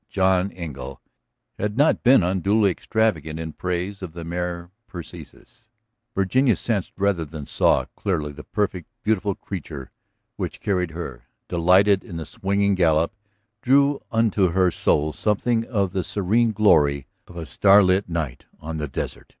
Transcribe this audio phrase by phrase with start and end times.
[0.09, 0.99] John Engle
[1.59, 5.69] had not been unduly extravagant in praise of the mare Persis;
[6.15, 9.91] Virginia sensed rather than saw clearly the perfect, beautiful creature
[10.37, 13.13] which carried her, delighted in the swinging gallop,
[13.61, 18.87] drew into her soul something of the serene glory of a starlit night on the
[18.87, 19.29] desert.